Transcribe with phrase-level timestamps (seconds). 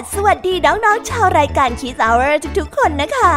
[0.00, 3.36] ดสวัสดีน้องๆชาวรายการ Kiss Hour ทุกๆคนนะคะ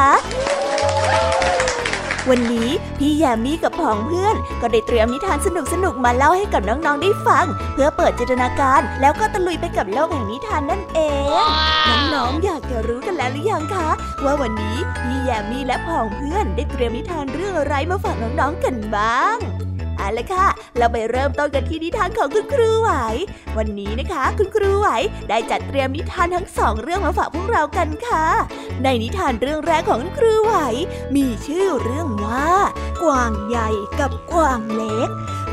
[2.29, 10.99] วันนี้พี่แยมมี่กับผองเพื่อน ก็ได้เตรียมนิทานสนุกๆมาเล่าให้กับน้องๆได้ฟัง เพื่อเปิดจินตนาการ แล้วก็ตะลุยไปกับโลกแห่งนิทานนั่นเอ
[11.43, 11.45] ง
[12.13, 13.89] น้องๆอยากจะรู้กันแล้วหรือยังคะ
[14.23, 19.37] ว่าวันนี้พี่แยมมี่และผองเพื่อนได้เตรียมนิทานเรื่องอะไรมาฝากน้องๆกันบ้าง
[19.97, 20.47] เอาละค่ะ
[20.77, 22.91] เราไปเริ่มต้นกันที่นิทานของคุณครูไหว
[23.57, 24.87] วันนี้นะคะ คุณครูไหว
[25.29, 28.25] ได้จัดเตรียมนิทานทั้งสองเรื่องมาฝากพวกเรากันค่ะ
[28.83, 30.55] ในนิทานเรื่องแรกของคุณครูไหว
[31.15, 32.49] มีชื่อเรื่องว่า
[33.03, 33.69] กวางใหญ่
[33.99, 35.09] กับกวางเล็ก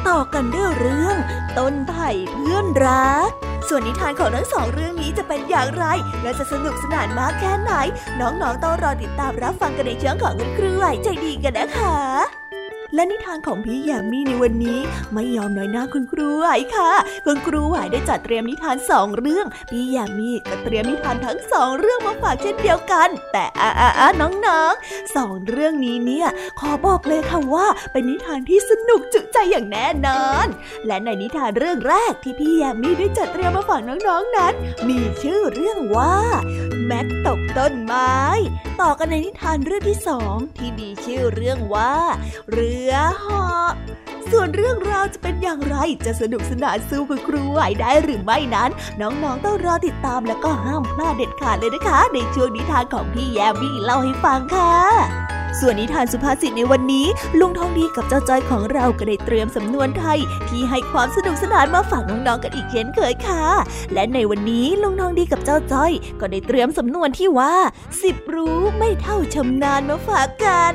[0.08, 1.16] ต่อกันด้วยเรื่อง
[1.58, 3.30] ต้นไผ่เพื่อนรัก
[3.68, 5.84] ส่วนนิทานของทั้งสองเรื่องนี้จะเป็นอย่างไร
[6.22, 7.72] และจะสนุกสนานมากแค่ไหน
[8.20, 12.49] น้องๆต้องรอติดตามรับฟังกันในช่องของคุณครูไหวใจดีกันนะคะ
[12.94, 14.80] และนิทานของพี่ยามีในวันนี้
[15.12, 16.46] ไม่ยอมน้อยหน้าคุณครูไหว
[16.76, 16.90] ค่ะ
[17.26, 24.08] คุณครูไหวได้จัดเตรียมนิทานสองเรื่อง พี่ยามีก็เตรียมนิทานทั้งสองเรื่องมาฝากเช่นเดียวกัน แต่อ่าอ่า
[24.46, 26.28] น้องๆสองเรื่องนี้เนี่ย
[26.60, 30.46] ขอบอกเลยค่ะว่า เป็นนิทานที่สนุกจุใจอย่างแน่นอน
[30.86, 34.52] และในนิทานเรื่องแรกที่พี่ยามีได้จัดเตรียมมาฝากน้องๆนั้น
[34.88, 36.14] มีชื่อเรื่องว่า
[36.86, 38.14] แม็กตกต้นไม้
[38.80, 41.94] ต่อกันในนิทานเรื่องที่สองที่มีชื่อเรื่องว่า
[42.52, 43.70] เรือเหาะ
[44.30, 57.06] ส่วนเรื่องราวจะเป็นอย่างไรจะสนุกสนานสู้คุณครูไหวได้หรือไม่นั้น น้องๆต้องรอติดตามแล้วก็ห้ามพลาดเด็ดขาดเลยนะคะ ในช่วงนิทานของพี่แยมมี่เล่าให้ฟังค่ะ ส่วนนิทานสุภาษิตในวันนี้
[57.40, 60.18] ลุงทองดีกับเจ้าจ้อยของเราก็ได้เตรียมสำนวนไทย
[60.48, 63.44] ที่ให้ความสนุกสนานมาฝากน้องๆกันอีกเช่นเคยค่ะ
[63.92, 67.54] และในวันนี้ลุงทองดีกับเจ้าจ้อย ก็ได้เตรียมสำนวนที่ว่า
[68.02, 70.74] สิบรู้ไม่เท่าชำนาญมาฝากกัน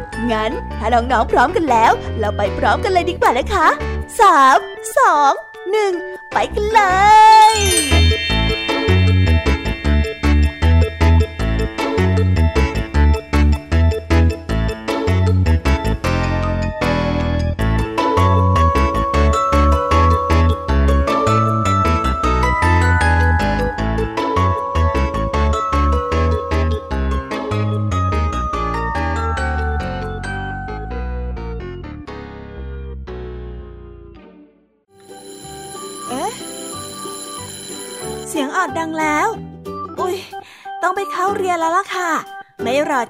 [0.31, 3.67] งั้น ถ้าน้องๆพร้อมกันแล้ว เราไปพร้อมกันเลยดีกว่านะคะ
[4.19, 4.59] สาม
[4.97, 5.33] สอง
[5.71, 5.93] หนึ่ง
[6.33, 6.81] ไปกันเล
[7.53, 7.57] ย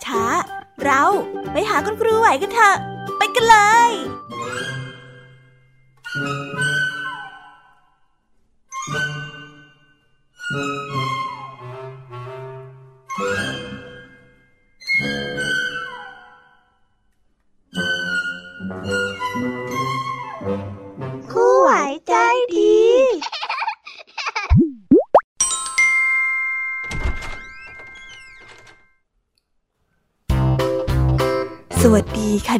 [0.07, 0.23] ช้า
[0.85, 1.03] เรา
[1.51, 2.75] ไปหาคุณครูไหวกันเถอะ
[3.17, 3.57] ไปกันเล
[3.89, 3.91] ย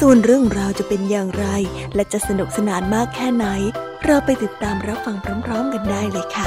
[0.00, 1.46] ส่วนเรื่องราวจะเป็นอย่างไร
[1.94, 3.46] และจะสนุกสนานมากแค่ไหน
[4.04, 6.46] เราไปติดตามรับฟังพร้อมๆกันได้เลยค่ะ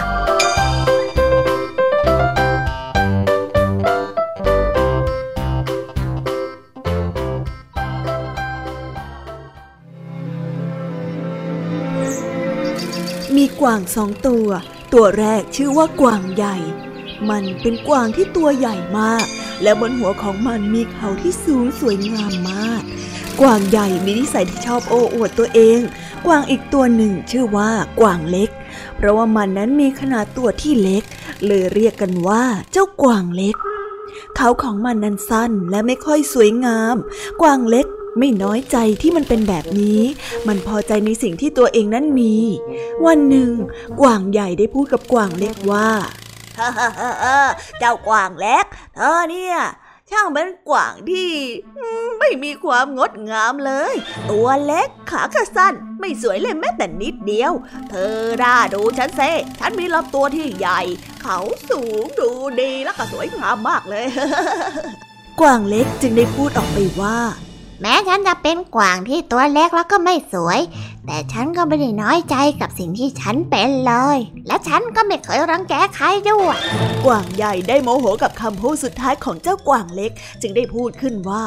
[13.35, 14.47] มีกวางสองตัว
[14.93, 16.57] ตัวแรกชื่อว่ากวางใหญ่
[17.29, 19.25] มันเป็นกวางที่ตัวใหญ่มาก
[19.63, 22.83] และบนหัวของมันมีเขาที่สูงสวยงามมาก
[23.41, 25.79] กวางใหญ่มีนิสัยที่ชอบโอ้อวดตัวเอง
[26.25, 28.49] กวางอีกตัวหนึ่งชื่อว่ากวางเล็ก
[28.95, 31.03] เพราะว่ามันนั้นมีขนาดตัวที่เล็ก
[31.45, 33.55] เลยเรียกกันว่าเจ้ากวางเล็ก
[34.35, 36.95] เขาของมันนั้นสั้นและไม่ค่อยสวยงาม
[37.41, 37.87] กวางเล็ก
[38.19, 40.01] ไม่น้อยใจที่มันเป็นแบบนี้
[40.47, 42.35] มันพอใจในสิ่งที่ตัวเองนั้นมี
[43.05, 43.51] วันหนึ่ง
[44.01, 45.89] กวางใหญ่ได้พูดกับกวางเล็กว่า
[47.79, 48.65] เจ้ากวางเล็ก
[48.95, 49.57] เธอเนี่ย
[50.11, 51.29] ช่างเป็นกวางที่
[52.19, 53.93] ไม่มีความงดงามเลย
[54.31, 57.53] ตัวเล็กขาก็สั้น ไม่สวยเลยแม้แต่นิดเดียว
[57.89, 59.21] เธอด่าดูฉันเซ
[59.59, 60.81] ฉันมีลำตัวที่ใหญ่
[61.21, 61.39] เขา
[61.69, 62.29] สูงดู
[62.61, 64.05] ดีแล้วก็สวยงามมากเลย
[65.39, 67.17] กวางเล็กจึงได้พูดออกไปว่า
[67.81, 70.59] แม้ฉันจะเป็นกวางที่ตัวเล็กแล้วก็ไม่สวย
[71.11, 74.17] แต่ฉันก็ไม่ได้น้อยใจกับสิ่งที่ฉันเป็นเลย
[74.47, 76.57] และฉันก็ไม่เคยรังแกใครด้วย
[77.05, 80.11] กวางใหญ่ได้โมโหกับคำพูดสุดท้ายของเจ้ากวางเล็ก
[80.41, 81.43] จึงได้พูดขึ้นว่า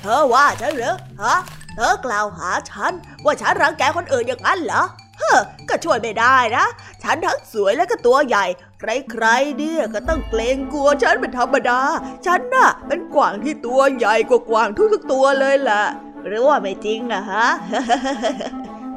[0.00, 1.36] เธอว่าฉันเหรอฮะ
[1.74, 2.92] เธอกล่าวหาฉัน
[3.24, 4.82] ว่าฉันรังแกคนอื่นอย่างนั้นเหรอ
[5.18, 5.38] เฮ้อ
[5.68, 6.64] ก็ช่วยไม่ได้นะ
[7.02, 8.44] ฉันทั้งสวยและก็ตัวใหญ่
[8.80, 11.80] ใครๆเนี่ยก็ต้องเกรงกลัวฉันเป็นธรรมดา
[12.26, 15.84] ฉันน่ะเป็นกวางที่ตัวใหญ่กว่ากวางทุกๆตัวเลยแหละ
[16.26, 17.46] หรือว่าไม่จริงอะฮะ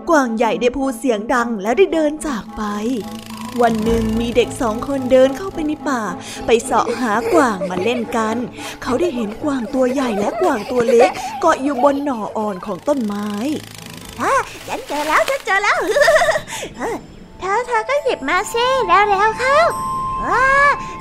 [0.10, 2.64] กวางใหญ่ได้พูดเสียงดังแล้วได้เดินจากไป
[3.62, 6.02] วันหนึ่งมีเด็กสองคนเดินเข้าไปในป่า
[6.46, 8.38] ไปเสาะหากวางมาเล่นกัน
[8.84, 11.12] เขาได้เห็นกวางตัวใหญ่และกวางตัวเล็ก
[11.42, 13.30] เกาะอยู่บนหน่ออ่อนของต้นไม้
[14.22, 14.34] ฮ่า
[14.68, 15.78] ฉันเจอแล้วฉันเจอแล้ว
[17.40, 19.58] เธอเธอก็หยิบมาสิแล้วแล้วเข้า
[20.26, 20.46] ว้า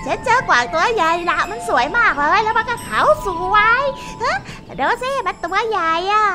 [0.04, 3.82] ฉันเจอกวางตัวใหญ่ละมันสวยมากเลยแล้วมันก็ขาวสวย
[4.76, 6.26] เดี๋ยวสิมันตัวใหญ่อะ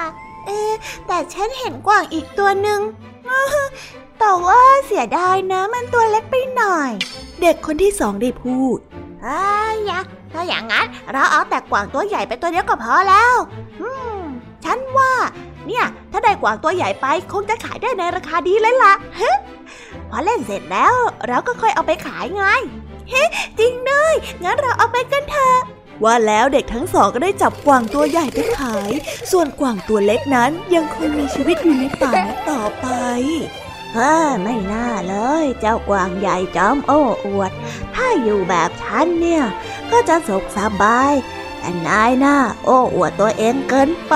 [0.45, 0.61] เอ๊
[1.07, 2.81] แต่ฉันเห็นกวางอีกตัวหนึ่ง
[4.19, 6.91] แต่ว่าเสียดายนะมันตัวเล็กไปหน่อย
[7.41, 8.77] เด็กคนที่สองได้พูด
[9.25, 9.41] อ้
[9.75, 9.77] ย
[10.31, 13.35] ถ้าอย่างนั้นเราเอาแต่กวางตัวใหญ่ไปตัวเดียวก็พอแล้ว
[13.81, 13.89] อื
[14.19, 14.21] ม
[14.65, 15.13] ฉันว่า
[15.67, 18.93] เนี่ย ถ้าได้กวางตัวใหญ่ไปคงจะขายได้ในราคาดีเลยล่ะ
[20.09, 20.93] พอเล่นเสร็จแล้ว
[21.27, 22.43] เราก็ค่อยเอาไปขายไง
[23.09, 23.23] เฮ้
[23.59, 25.59] จริงด้วยงั้นเราเอาไปกันเถอะ
[26.03, 28.91] ว่าแล้วเด็กทั้งสองก็ได้จับกวางตัวใหญ่ไปขาย
[29.31, 32.87] ส่วนกวางตัวเล็กนั้นยังคงมีชีวิตอยู่ในป่านั้นต่อไป
[33.93, 37.51] เฮ้ไม่น่าเลย เจ้ากวางใหญ่จอมโอ้อวด
[37.95, 39.43] ถ้าอยู่แบบฉันเนี่ย
[39.91, 41.13] ก็จะสุขสบาย
[41.59, 44.15] แต่นายน่าโอ้อวดตัวเองเกินไป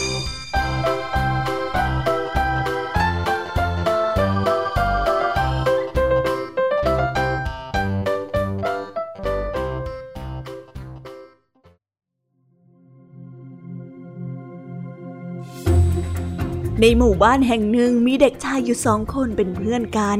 [16.81, 20.19] ในหมู่บ้านแห่งหนึ่งมีเด็กชายอยู่สองคนเป็นเพื่อนกัน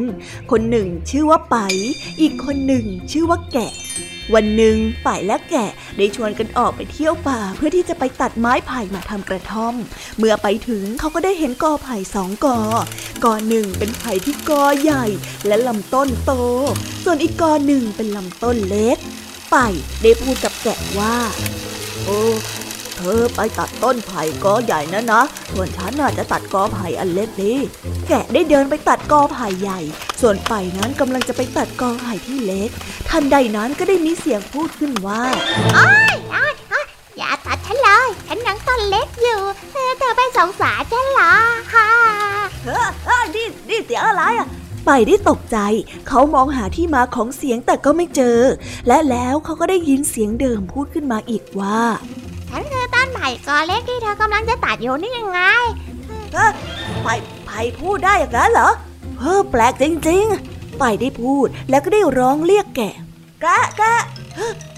[0.51, 1.57] คนหนึ่งชื่อว่าไป
[2.21, 3.71] อีกคนหนึ่งชื่อว่าแกะ
[4.33, 4.75] วันหนึ่ง
[5.05, 9.75] ป่ายและแกะได้ชวนกันออกไปเที่ยวป่าเพื่อที่จะไปตัดไม้ไผ่มาทำกระท่อม
[10.17, 12.59] เมื่อไปถึงเขาก็ได้เห็นกอไผ่สองกอ
[13.23, 15.05] กอหนึ่งเป็นไผ่ที่กอใหญ่
[15.47, 16.31] และลำต้นโต
[17.03, 18.97] ส่วนอีกกอหนึ่งเป็นลำต้นเล็ก
[19.53, 21.15] ป่ายได้พูดกับแกะว่า
[22.05, 22.21] โอ้
[23.01, 27.57] ธอไปตัดต้นไผ่กอใหญ่นะนะ ส่วนฉันน่าจะตัดกอไผ่อันเล็กนี่
[28.07, 29.79] แกะได้เดินไปตัดกอไผ่ใหญ่
[30.21, 32.69] ส่วนไปนั้นกำลังจะไปตัดกอไผ่ที่เล็ก
[33.09, 35.21] ทันใดนั้นก็ได้มีเสียงพูดขึ้นว่า
[35.75, 36.53] โอ้ยโอ้ย
[37.17, 39.41] อย่าตัดฉันเลยฉันยังต้นเล็กอยู่
[39.71, 41.33] เธอไปสงสารฉันเหรอ
[41.73, 41.89] ฮ่า
[43.05, 44.47] เฮ้ยนี่นี่เสียงอะไรอะ
[44.85, 45.57] ไปได้ตกใจ
[46.07, 48.39] เขามองหาที่มาของเสียงแต่ก็ไม่เจอ
[48.87, 51.79] และแล้วเขาก็ได้ยินเสียงเดิมพูดขึ้นมาอีกว่า
[52.51, 55.39] ฉันคือต้นไผ่กอเล็กที่เธอกำลังจะตัดอยู่นี่ยังไง
[56.33, 56.47] เฮ้
[57.03, 57.13] ไผ่
[57.45, 58.69] ไผ่พูดได้อย่างนั้นเหรอ
[59.19, 62.95] เฮ้อแปลกจริงๆไปได้พูดแล้วก็ได้ร้องเรียกแกะ
[63.41, 64.01] แกะแกะ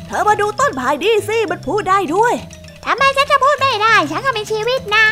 [0.07, 2.33] เธอมาดูต้นไผ่ดิสิมันพูดได้ด้วย
[2.85, 5.05] ทำไมฉันจะพูดไม่ได้ ฉันก็มีชีวิตนะ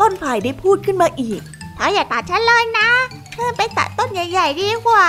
[0.00, 1.40] ต้นไผ่ได้พูดขึ้นมาอีก
[1.76, 2.88] เธออย่าตัดฉันเลยนะ
[3.56, 5.06] ไปตัดต้นใหญ่ๆดีกว่า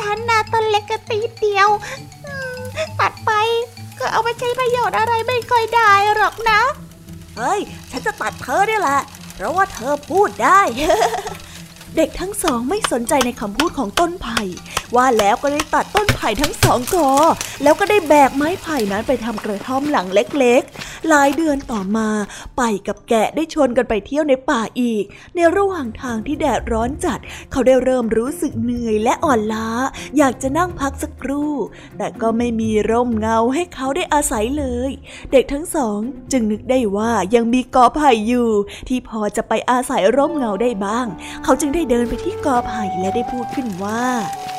[0.00, 1.68] ฉันน่ะต้นเล็กกระตีเดียว
[3.00, 3.30] ตัดไป
[4.02, 6.60] ก็เอาไปใช้ประโยชน์อะไรไม่ค่อยได้หรอกนะ
[7.36, 9.00] เฮ้ย ฉันจะตัดเธอเนี่ยแหละ
[9.34, 10.60] เพราะว่าเธอพูดได้
[11.96, 14.40] เด็กทั้งสองไม่สนใจในคำพูดของต้นไผ่
[14.96, 17.10] ว่าแล้วก็ได้ตัดต้นไผ่ทั้งสองกอ
[17.62, 22.08] แล้วก็ได้แบกไม้ไผ่นั้นไปทำกระท่อมหลังเล็กๆ หลายเดือนต่อมา
[22.56, 25.04] ไปกับแกะได้ชวนกันไปเที่ยวในป่าอีก
[25.34, 27.18] ในระหว่างทางที่แดดร้อนจัด
[27.50, 29.68] เขาได้เริ่มรู้สึกเหนื่อยและอ่อนล้า
[30.18, 31.52] อยากจะนั่งพักสักครู่
[31.98, 34.90] แต่ก็ไม่มีร่มเงาให้เขาได้อาศัยเลย
[35.32, 35.98] เด็กทั้งสอง
[36.32, 38.50] จึงนึกได้ว่ายังมีกอไผ่อยู่
[38.88, 41.06] ที่พอจะไปอาศัยร่มเงาได้บ้าง
[41.44, 44.02] เขาจึงได้เดินไปที่กอไผ่และได้พูดขึ้นว่า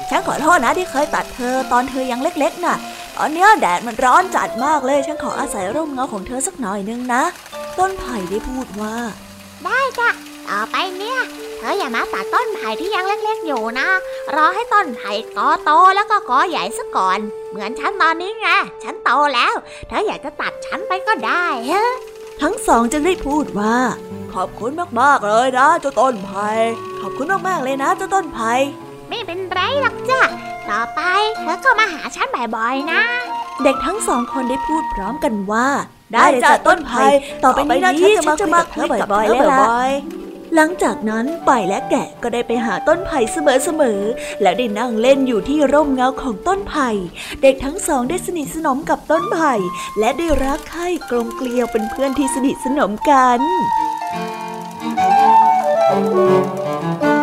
[0.09, 2.77] ฉันขอโทษนะที่เคยตัดเธอตอนเธอยังเล็กๆน่ะ
[3.17, 7.23] ตอนนี้แดดมันร้อนจัดมากเลย ฉันขออาศัยร่มเงาของเธอสักหน่อยนึงนะ
[7.79, 8.95] ต้นไผ่ได้พูดว่า
[9.63, 10.09] ได้จ้ะ
[10.47, 11.19] ต่อไปเนี่ย
[11.57, 13.87] เธออย่ามาตัดต้นไผ่ที่ยังเล็กๆอยู่นะ
[14.35, 18.47] รอให้ต้นไผ่กอโตแล้วก็กอใหญ่ซะก่อน เหมือนฉันตอนนี้ไง
[18.83, 19.53] ฉันโตแล้ว
[19.87, 21.85] เธออยากจะตัดฉันไปก็ได้ฮะ
[22.41, 23.75] ทั้งสองจึงได้พูดว่า
[24.33, 26.49] ขอบคุณมากๆเลยนะเจ้าต้นไผ่
[27.01, 28.51] ขอบคุณมากๆเลยนะเจ้าต้นไผ่
[29.09, 30.21] ไม่เป็นไรหรอกจ้ะ
[30.69, 31.01] ต่อไป
[31.41, 33.01] เธอก็มาหาฉันบ่อยๆนะ
[33.63, 35.67] เด็กทั้งสองคนได้พูดพร้อมกันว่า
[36.13, 37.03] ได้จ้ะต้นไผ่
[37.43, 39.67] ต่อไปนี้ฉันจะมาคุยกับเธอบ่อยๆเลยล่ะ
[40.55, 46.89] หลังจากนั้นป่ายและแกะก็ได้ไปหาต้นไผ่เสมอๆ แล้วได้นั่งเล่นอยู่ที่ร่มเงาของต้นไผ่
[47.41, 49.53] เด็กทั้งสองได้สนิทสนมกับต้นไผ่
[49.99, 53.39] และได้รักใคร่กลมเกลียวเป็นเพื่อนที่สนิทสนมกัน
[55.93, 57.22] Thank you.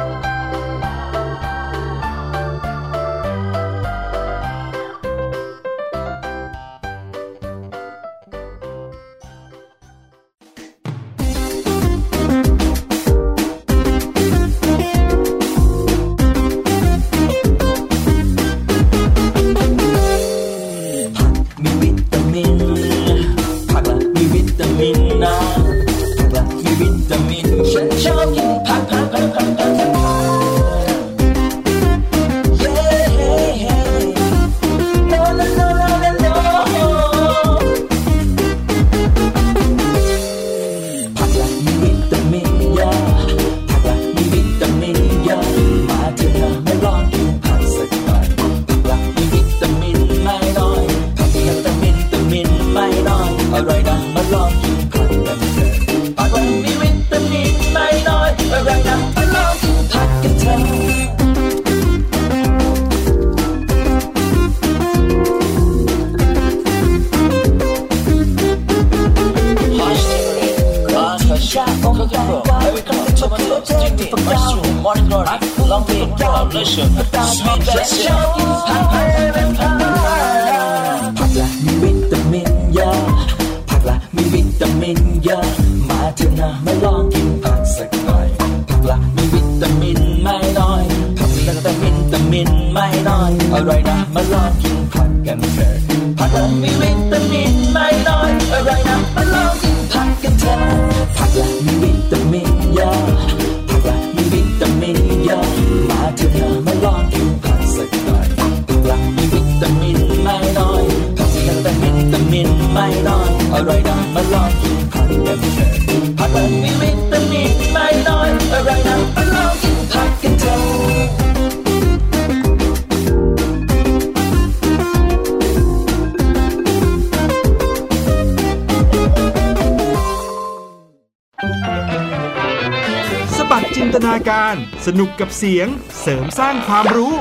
[134.87, 135.67] สนุกกับเสียง
[136.01, 137.13] เสริมสร้างความรู้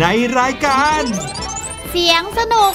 [0.00, 0.06] ใน
[0.38, 1.02] รายการ
[1.90, 2.72] เสียงสนุก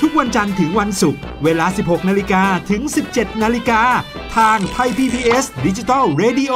[0.00, 2.82] ทุกวันจันทร์ถึงวันศุกร์เวลา 16 นาฬิกาถึง
[3.12, 3.82] 17 นาฬิกา
[4.36, 6.54] ทางไทย PPS ดิจิตอล Radio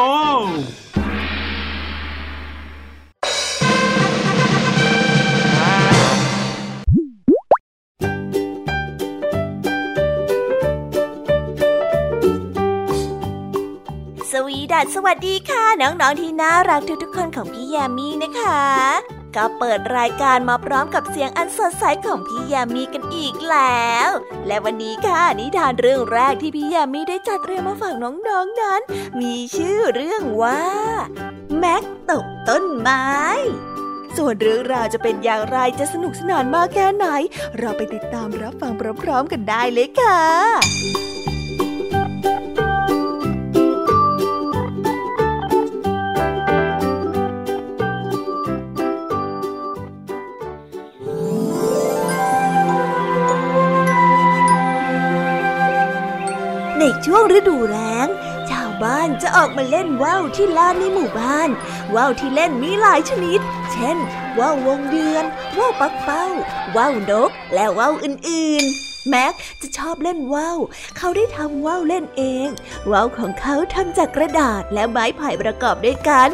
[14.77, 16.83] ดัดสวัสดีค่ะ น้อง ๆ ที่น่ารัก
[17.21, 18.61] ทุกๆคนของพี่แยามีนะคะ
[19.37, 24.09] ก็เปิดรายการมาพร้อมกับเสียงอันสดใสของพี่แยามีกันอีกแล้ว
[24.47, 28.81] และวันนี้ค่ะนิทานเรื่องแรกที่พี่แยามีได้จัดเตรียมมาฝากน้องๆนนั้น
[29.21, 30.63] มีชื่อเรื่องว่า
[31.59, 33.07] แม็กตกต้นไม้
[34.17, 37.07] ส่วนเรื่องราวจะเป็นอย่างไรจะสนุกสนานมากแค่ไหน
[37.59, 38.73] เราไปติดตามรับฟัง
[39.03, 41.10] พร้อมๆกันได้เลยค่ะ
[57.13, 58.09] ช่วงฤดูแล้ง
[58.51, 61.49] ชาวบ้านจะออกมาเล่นว่าวที่ลานในหมู่บ้าน
[61.95, 63.41] ว่าวที่เล่นมีหลายชนิด
[63.73, 63.97] เช่น
[64.39, 65.25] ว่าววงเดือน
[65.59, 66.27] ว่าวปักเป้า
[66.77, 70.59] ว่าวนก และว่าวอื่นๆแม็กจะชอบเล่นว่าว
[70.97, 72.49] เขาได้ทำว่าวเล่นเอง
[72.91, 76.31] ว่าวของเขาทำจากกระดาษและไม้ไผ่ประกอบด้วยกัน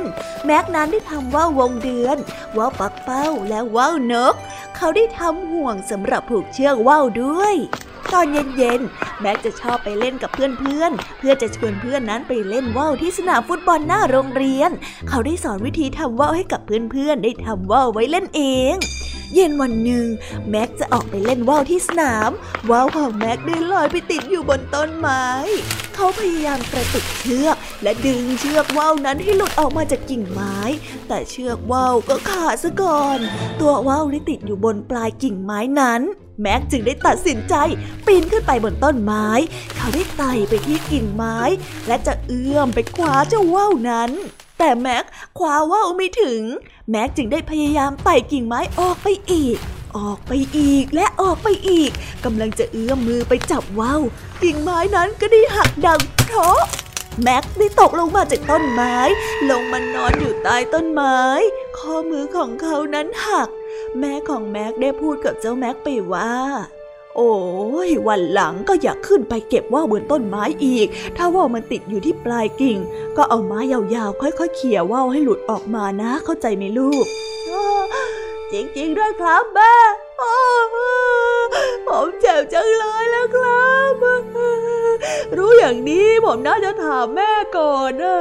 [0.47, 2.17] แม็กนั้นได้ทำว่าววงเดือน
[2.57, 4.35] ว่าวปักเป้าและว่าวนก
[4.77, 7.57] เขาได้ทำห่วงสำหรับผูกเชือกว่าวด้วย
[8.15, 14.71] ตอนเย็นๆ แม็กจะชอบไปเล่นกับเพื่อนๆ เพื่อจะชวนเพื่อนนั้นไปเล่นว่าวที่สนามฟุตบอลหน้าโรงเรียน
[15.09, 18.43] เขาได้สอนวิธีทำว่าวให้กับเพื่อนๆ ได้ทำว่าวไว้เล่นเอ
[18.75, 18.77] ง
[19.35, 20.07] เย็นวันหนึ่ง
[20.51, 22.31] แม็กจะออกไปเล่นว่าวที่สนาม
[22.71, 25.27] ว่าวของแม็กได้ลอยไปติดอยู่บนต้นไม้
[25.95, 30.59] เขาพยายามกระตุกเชือก และดึงเชือกว่าวนั้นให้หลุดออกมาจากกิ่งไม้
[31.09, 33.19] แต่เชือกว่าวก็ขาดซะก่อน
[33.61, 36.03] ตัวว่าวได้ติดอยู่บนปลายกิ่งไม้นั้น
[36.43, 37.55] แม็กจึงได้ตัดสินใจ
[38.07, 39.29] ปีนขึ้นไปบนต้นไม้
[39.77, 41.39] เขาได้ไต่ไปที่กิ่งไม้
[41.87, 44.11] และจะเอื้อมไปคว้าเจ้าว่าวนั้น
[44.59, 45.05] แต่แม็ก
[45.39, 46.43] คว้าว่าวไม่ถึง
[46.91, 49.57] แม็กจึงได้พยายามไต่กิ่งไม้ออกไปอีก
[49.97, 51.91] ออกไปอีกและออกไปอีก
[52.25, 54.03] กำลังจะเอื้อมมือไปจับว่าว
[54.43, 56.59] กิ่งไม้นั้นก็ได้หักดังเพราะ
[57.23, 58.97] แม็กได้ตกลงมาจากต้นไม้
[59.51, 61.19] ลงมานอนอยู่ใต้ต้นไม้
[61.79, 63.49] ข้อมือของเขานั้นหัก
[63.99, 66.33] แม่ของแม็กได้พูดกับเจ้าแม็กไปว่า
[67.17, 67.35] โอ้
[67.89, 72.79] ยวันหลังก็อยากขึ้นไปเก็บว่าวบนต้นไม้อีก ถ้าว่ามันติดอยู่ที่ปลายกิ่ง
[73.17, 77.07] ก็เอาไม้ยาวๆ ค่อยๆเขี่ยว่าวให้หลุดออกมานะ เข้าใจไหมลูก
[78.53, 79.75] จริงๆด้วยครับแม่
[81.87, 84.06] ผมเจ็บจังเลยแล้วครับ
[85.37, 88.19] รู้อย่างนี้ผมน่าจะถามแม่ก่อนนะ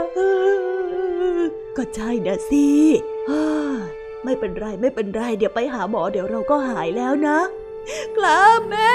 [1.78, 2.68] ก็ใช่นะสิ
[4.24, 7.40] ไม่เป็นไรไม่เป็นไร เดี๋ยวไปหาหมอเดี๋ยวเราก็หายแล้วนะ
[8.18, 8.94] ครับแม่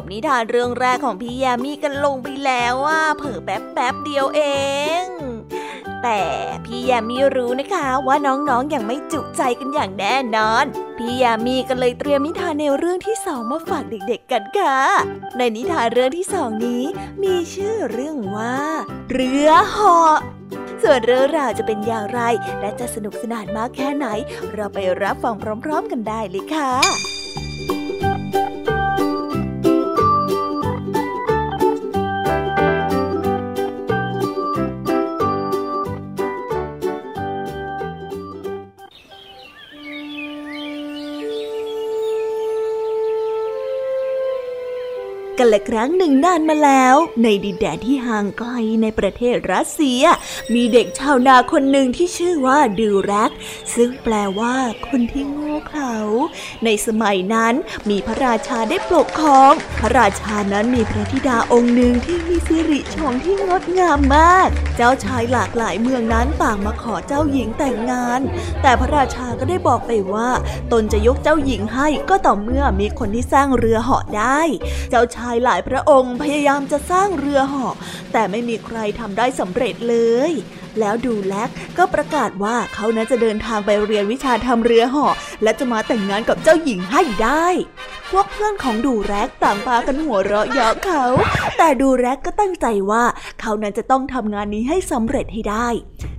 [0.00, 4.40] บนิทานเรื่องแรกของพี่ยามีกันลงไปแล้วว่าเผิ่แป๊บแป๊บเดียวเอ
[5.02, 5.04] ง
[6.02, 6.22] แต่
[6.64, 10.64] พี่ยามีรู้นะคะว่าน้องๆออย่างไม่จุใจกันอย่างแน่นอน
[10.98, 14.78] พี่ยามีก็เลยเตรียมนิทานแนวเรื่องที่สองมาฝากเด็กๆกันค่ะ
[15.36, 16.84] ในนิทานเรื่องที่สองนี้
[17.22, 18.56] มีชื่อเรื่องว่า
[19.12, 20.16] เรือเหาะ
[20.82, 22.20] ส่วนเรื่องราวจะเป็นอย่างไร
[22.60, 24.06] และจะสนุกสนานมากแค่ไหน
[24.54, 25.34] เราไปรับฟัง
[25.64, 27.19] พร้อม ๆ กันได้เลยค่ะ
[45.40, 48.50] กันละครั้งหนึ่งนานมาแล้ว ในดินแดนที่ห่างไกล
[48.82, 50.02] ในประเทศรัสเซีย
[50.54, 53.30] มีเด็กชาวนาคนหนึ่งที่ชื่อว่าดูรัก
[53.74, 54.54] ซึ่งแปลว่า
[54.88, 55.94] คนที่โง่เขลา
[56.64, 57.54] ในสมัยนั้น
[57.90, 68.20] มีพระราชาได้ปกครอง พระราชานั้นมีพระธิดาองค์หนึ่งที่มีสิริชงที่งดงามมาก เจ้าชายหลากหลายเมืองนั้นต่างมาขอเจ้าหญิงแต่งงาน
[68.62, 70.28] แต่พระราชาก็ได้บอกไปว่า
[70.72, 74.40] ตนจะยกเจ้าหญิงให้ก็ต่อเมื่อมีคนที่สร้างเรือเหาะได้
[74.90, 77.74] เจ้าชายหลายพระองค์พยายามจะสร้างเรือเหาะ
[78.12, 79.96] แต่ไม่มีใครทำได้สำเร็จเล
[80.30, 80.32] ย
[80.80, 87.46] แล้วดูแลกก็ประกาศว่าเขานั้นจะเดินทางไปเรียนวิชาทำเรือเหาะและจะมาแต่งงานกับเจ้าหญิงให้ได้
[88.10, 91.04] พวกเพื่อนของดูแรกต่างพากันหัวเราะเยาะเขา
[91.58, 93.04] แต่ดูแรกก็ตั้งใจว่า
[93.40, 95.68] เขานั้นจะต้องทำงานนี้ให้สำเร็จให้ได้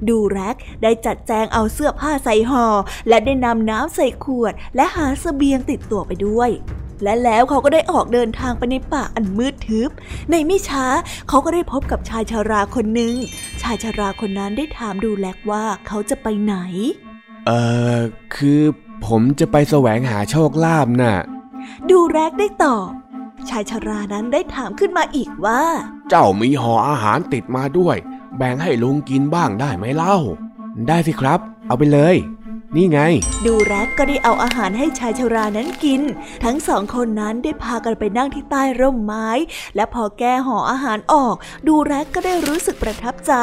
[0.10, 2.66] ดูแรกได้จัดแจงเอาเสื้อผ้าใส่ห่อ
[3.10, 6.50] และได้นำน้ำใส่ขวด และหาสเสบียงติดตัวไปด้วย
[7.04, 9.90] และแล้วเขาก็ได้ออกเดินทางไปในป่าอันมืดทึบ
[10.30, 10.86] ในไม่ช้า
[11.30, 13.14] เขาก็ได้พบกับชายชาราคนหนึ่ง
[13.62, 16.56] ชายชาราคนนั้นได้ถามดูแลกว่าเขาจะไปไหน
[17.48, 17.52] เอ
[17.96, 17.98] อ
[18.36, 18.62] คือ
[19.06, 21.16] ผมจะไปแสวงหาโชคลาภน่ะ
[21.90, 22.90] ดูแรกได้ตอบ
[23.50, 25.62] ชายชารานั้นได้ถามขึ้นมาอีกว่า
[26.10, 27.98] เจ้ามีห่ออาหารติดมาด้วย
[28.38, 30.18] แบ่งให้ลุงกินบ้างได้ไหมเล่า
[30.88, 32.16] ได้สิครับ เอาไปเลย
[32.76, 33.00] นี่ไง
[33.46, 36.02] ดูแร็กก็ได้เอาอาหารให้ชายชรานั้นกิน
[36.44, 39.30] ทั้งสองคนนั้นได้พากันไปนั่งที่ใต้ร่มไม้
[39.76, 41.36] และพอแก้ห่ออาหารออก
[41.68, 43.34] ดูแร็กก็ได้รู้สึกประทับใจ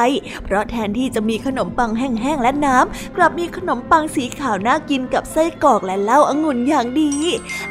[0.44, 7.12] เพราะแทนที่จะมีขนมปังแห้งๆและน้ำ กลับมีขนมปังสีขาวน่ากินกับไส้กรอกและเหล้าองุ่นอย่างดี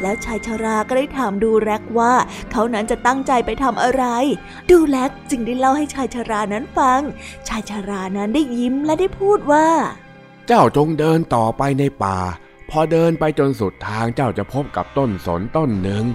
[0.02, 2.14] แล้วชายชราก็ได้ถามดูแร็กว่า
[2.52, 4.04] เขานั้นจะตั้งใจไปทำอะไร
[4.70, 7.02] ดูแร็กจึงได้เล่าให้ชายชรานั้นฟัง
[7.48, 9.68] ชายชรานั้นได้ยิ้มและได้พูดว่า
[10.48, 12.18] เจ้าจงเดินต่อไปในป่า
[12.70, 16.06] พอเดินไปจนสุดทางเจ้าจะพบกับต้นสนต้นหนึ่ง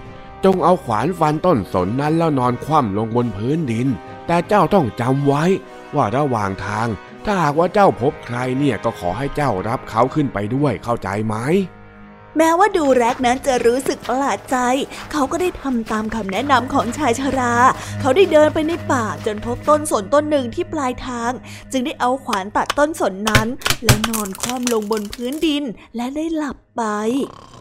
[0.45, 3.88] จงเอาขวานฟันต้นสนนั้นแล้วนอนคว่ำลงบนพื้นดิน
[4.27, 5.45] แต่เจ้าต้องจำไว้
[5.97, 6.88] ว่าระหว่างทาง
[7.25, 11.37] ถ้าหากว่าเจ้าพบใครเนี่ยก็ขอให้เจ้ารับเขาขึ้นไปด้วยเข้าใจไหม
[12.37, 14.57] แม้ว่าดูแรกนั้นจะรู้สึกประหลาดใจ
[15.12, 17.55] เขาก็ได้ทำตามคำแนะนำของชายชรา
[18.01, 21.33] เขาได้เดินไปในป่าจนพบต้นสนต้นหนึ่งที่ปลายทาง
[21.73, 23.49] จึงได้เอาขวานตัดต้นสนนั้น
[23.85, 25.64] แล้วนอนคว่ำลงบนพื้นดิน
[25.97, 26.83] และได้หลับ ไป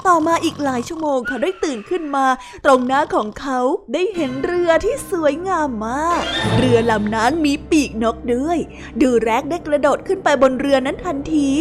[0.08, 2.26] ต่อมาอีกหลายชั่วโมงเขาได้ตื่นขึ้นมา
[2.66, 3.60] ตรงหน้าของเขา
[3.94, 6.24] ได้เห็นเรือที่สวยงามมาก
[6.58, 8.58] เรือลำนั้นมีปีกนกด้วย
[9.02, 11.52] ดูแรกได้กระโดดขึ้นไปบนเรือนั้นทันที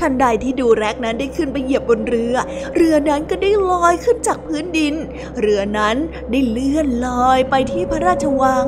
[0.00, 2.34] ทันใดที่ดูแรกนั้นได้ขึ้นไปเหยียบบนเรือ
[2.76, 4.94] เรือนั้นก็ได้ลอยขึ้นจากพื้นดิน
[5.40, 5.96] เรือนั้น
[6.30, 8.66] ได้เลื่อนลอยไปที่พระราชวัง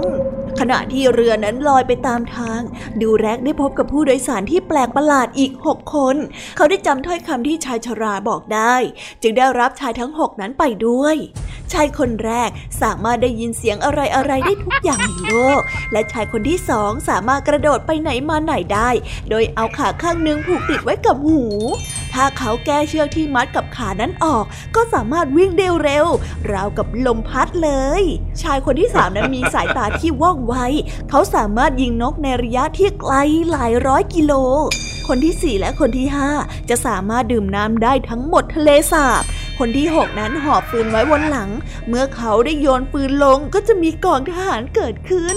[0.59, 2.61] ขณะที่เรือนั้นลอยไปตามทาง
[3.03, 6.17] ดูแรกได้พบกับผู้โดยสารที่แปลกประหลาดอีกหกคน
[6.57, 8.75] เขาได้จำถ้อยคำที่ชายชราบอกได้
[9.23, 11.17] จึงได้รับชายทั้งหกนั้นไปด้วย
[11.73, 12.51] ชายคนแรก
[12.83, 15.61] สามารถได้ยินเสียงอะไรอะไได้ทุกอย่างในโลก
[15.93, 18.91] และชายคนที่สองสามารถกระโดดไปไหนมาไหนได้
[19.31, 21.41] โดยเอาขาข้างหนึ่งผูกติดไว้กับหู
[22.15, 24.45] ถ้าเขาแก้เชือกที่มัดกับขานั้นออก
[24.77, 26.07] ก็สามารถวิ่งเร็วเร็ว
[26.53, 28.03] ราวกับลมพัดเลย
[28.43, 30.55] ชายคนที่สามนั้นมีสายตาที่ว่องไว
[31.11, 33.15] เขาสามารถยิงนกในระยะที่ไกล
[33.51, 34.33] หลายร้อยกิโล
[35.15, 36.31] คนที่สี่และคนที่ห้า
[36.71, 39.23] จะสามารถดื่มน้ำได้ทั้งหมดทะเลสาบ
[39.59, 41.51] คนที่หกนั้นหอบปืนไว้บนหลัง
[41.89, 45.37] เมื่อเขาได้โยนปืนลงก็จะมีกองทหารเกิดขึ้น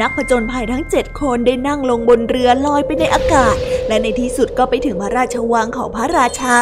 [0.00, 3.56] นักผจญภัยทั้งเจ็ดคนได้นั่งลงบนเรือลอยไปในอากาศ
[3.88, 6.58] และในที่สุดก็ไปถึงพระราชวังของพระราชา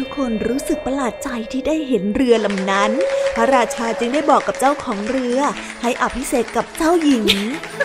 [0.00, 2.92] ทุกๆ คนรู้สึกประหลาดใจที่ได้เห็นเรือลำนั้น
[3.36, 5.38] พระราชาจึงได้บอกกับเจ้าของเรือ
[5.82, 7.26] ให้อภิเษกกับเจ้าหญิง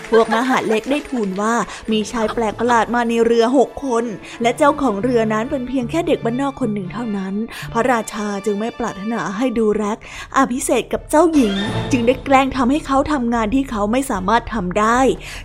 [0.09, 1.55] พวกมหาเล็กได้ทูลว่า
[1.91, 4.03] มีชายแปลกประหลาดมาในเรือหกคน
[4.41, 7.33] และเจ้าของเรือนั้นเป็นเพียงแค่เด็กบ้านนอกคนหนึ่งเท่านั้น
[7.73, 9.97] พระราชาจึงไม่ปรารถนาให้ดูแรก
[10.37, 11.53] อภิเษกกับเจ้าหญิง
[11.91, 14.99] จึงได้แกล้งทำให้เขาทำงานที่เขาไม่สามารถทำได้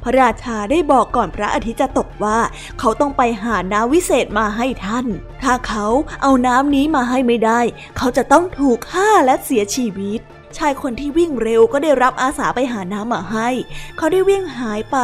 [0.05, 2.39] พระราชาได้บอกก่อนพระอาทิตย์จะตกว่า
[2.79, 5.07] เขาต้องไปหาน้ำวิเศษมาให้ท่าน
[5.43, 5.87] ถ้าเขา
[6.23, 7.61] เอาน้ำนี้มาให้ไม่ได้
[7.99, 10.21] เขาจะต้องถูกฆ่าและเสียชีวิต
[10.59, 13.49] ชายคนที่วิ่งเร็วก็ได้รับอาสาไปหาน้ำมาให้
[13.97, 14.99] เขาได้วิ่งหายไป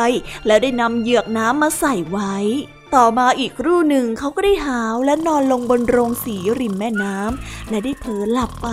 [0.47, 2.35] แล้วได้นำเหยือกน้ำมาใส่ไว้
[2.95, 8.69] ต่อมาอีกครู่หนึ่งเขาก็ได้หาวและนอนลงบนโรงสีริมแม่น้ำและได้เผลอหลับไป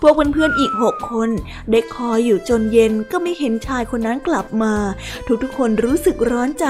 [0.00, 1.30] พวกเพื่อนๆอีกหกคน
[1.70, 4.74] ได้คอยอยู่จนเย็นก็ไม่เห็นชายคนนั้นกลับมา
[5.42, 6.66] ทุกๆคนรู้สึกร้อนใจ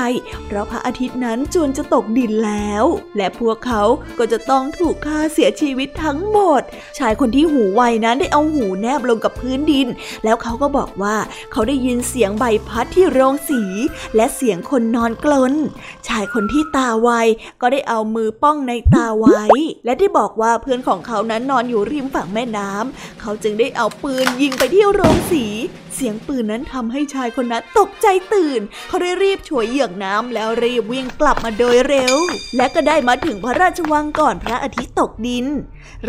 [0.46, 2.84] เพราะพระอาทิตย์นั้นจวนจะตกดินแล้ว
[3.16, 3.82] และพวกเขา
[4.18, 6.62] ก็จะต้องถูกฆ่าเสียชีวิตทั้งหมด
[6.98, 9.86] ชายคนที่หูไวนั้นได้เอาหูแนบลงกับพื้นดิน
[10.24, 11.16] แล้วเขาก็บอกว่า
[11.52, 13.62] เขาได้ยินเสียงใบพัดที่โรงสี
[14.16, 15.54] และเสียงคนนอนกลน
[16.08, 17.10] ชายคนที่ตาไว
[17.60, 19.42] ก็ได้เอามือป้องในตาไว้
[19.84, 25.44] และได้บอกว่าเพื่อนของเขานั้นนอนอยู่ริมฝั่งแม่น้ำเขาจึงได้เอาปืนยิงไปที่โรงสี
[25.94, 32.14] เสียงปืนนั้นทำให้ชายคนนั้นตกใจตื่น เขาได้รีบฉวยเหยือกน้ำแล้วรีบวิ่งกลับมาโดยเร็ว
[32.56, 35.46] และก็ได้มาถึงพระราชวังก่อนพระอาทิตย์ตกดิน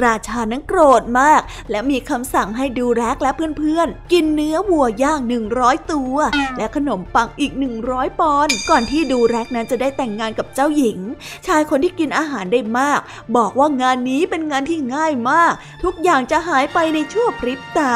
[0.03, 6.15] ราชานั้นโกรธมาก และมีคำสั่งให้ดูแรกและเพื่อนๆ กินเนื้อวัวย่างหนึ่งร้อยตัว
[6.57, 10.99] และขนมปังอีกหนึ่งร้อยปอนด์ก่อนที่ดูแรกนั้นจะได้แต่งงานกับเจ้าหญิง
[11.47, 12.99] ชายคนที่กินอาหารได้มาก
[13.37, 17.95] บอกว่างานนี้เป็นงานที่ง่ายมาก ทุกอย่างจะหายไปในชั่วพริบตา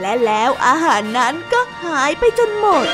[0.00, 2.84] และแล้วอาหารนั้นก็หายไปจนหมด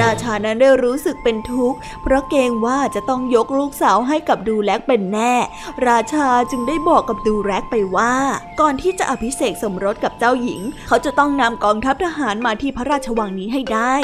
[0.00, 5.34] ราชานั้นได้รู้สึกเป็นทุกข์เพราะเกรงว่าจะต้องยกลูกสาวให้กับดูแลกเป็นแน่
[5.88, 8.14] ราชาจึงได้บอกกับดูแลกไปว่า
[8.60, 13.94] ก่อนที่จะอภิเษกสมรสกับเจ้าหญิง เขาจะต้องนำกองทัพทหารมาที่พระราชวังนี้ให้ได้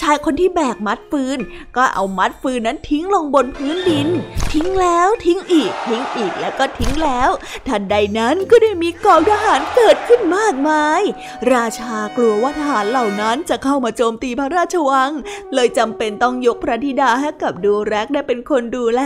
[0.00, 1.38] ชายคนที่แบกมัดฟืน
[1.76, 4.08] ก็เอามัดฟืนนั้นทิ้งลงบนพื้นดิน
[4.52, 7.30] ทิ้งแล้วทิ้งอีก ทิ้งอีกแล้วก็ทิ้งแล้ว
[7.68, 11.02] ทันใดนั้นก็ได้มีกองทหารเกิดขึ้นมากมาย
[11.52, 15.10] ราชากลัวว่าทหารเหล่านั้นจะเข้ามาโจมตีพระราชวัง
[15.54, 19.02] เลยจำเป็นต้องยกพระธิดาให้กับดูแรกได้เป็นคนดูแล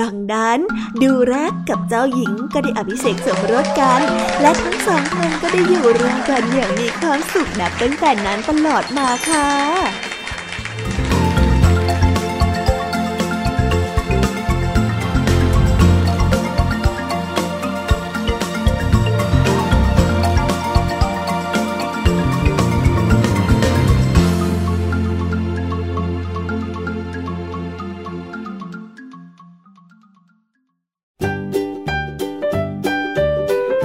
[0.00, 0.58] ดังนั้น
[1.02, 4.00] ดูแรกกับเจ้าหญิงก็ได้อภิเษกสมรสกัน
[4.42, 9.48] และทั้งสองคนก็ได้อยู่รวมกันอย่างมีความสุขนับตั้งแต่นั้นตลอดมาค่ะ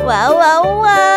[0.09, 1.16] ว้าวว้าวว้าว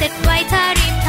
[0.00, 0.99] set white are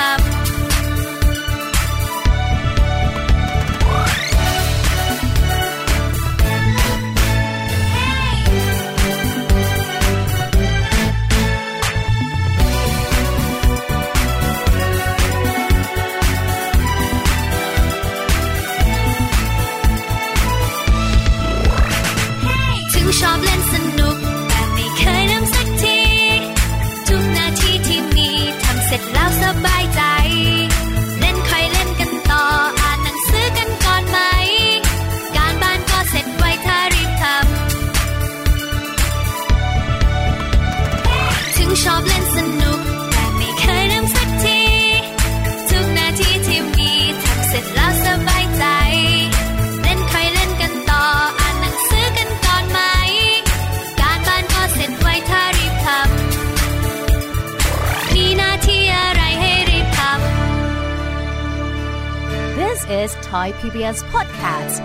[62.99, 64.75] is Thai PBS Podcast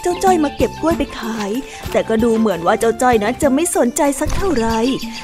[0.01, 1.51] เจ้าจ้อยมาเก็บกล้วยไปขาย
[1.91, 4.79] แต่ก็ดูเหมือนว่าเจ้าจ้อยนะจะไม่สนใจสักเท่าไหร่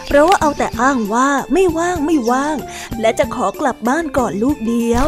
[0.08, 2.58] เพราะว่าเอาแต่อ้างว่าไม่ว่างไม่ว่าง
[3.02, 5.08] และจะขอกลับบ้านก่อนลูกเดียว